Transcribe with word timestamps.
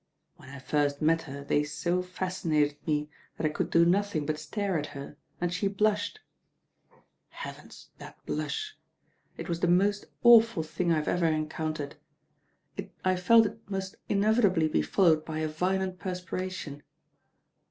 When 0.37 0.49
I 0.49 0.57
first 0.57 0.99
met 0.99 1.21
her 1.29 1.43
they 1.43 1.63
so 1.63 2.01
fascin 2.01 2.55
ated 2.55 2.77
me 2.87 3.07
that 3.37 3.45
I 3.45 3.49
could 3.51 3.69
do 3.69 3.85
nothing 3.85 4.25
but 4.25 4.39
stare 4.39 4.79
at 4.79 4.87
her, 4.97 5.15
and 5.39 5.53
she 5.53 5.67
blushed. 5.67 6.21
Heavens 7.29 7.89
i 7.93 8.05
that 8.05 8.25
blush. 8.25 8.75
It 9.37 9.47
was 9.47 9.59
the 9.59 9.67
most 9.67 10.05
awtui 10.25 10.65
thing 10.65 10.91
I 10.91 10.95
have 10.95 11.07
ever 11.07 11.27
encountered. 11.27 11.97
I 13.05 13.15
felt 13.15 13.43
that 13.43 13.53
it 13.53 13.69
must 13.69 13.95
mevitably 14.09 14.71
be 14.71 14.81
followed 14.81 15.23
by 15.23 15.37
a 15.37 15.47
violent 15.47 15.99
perspiration. 15.99 16.81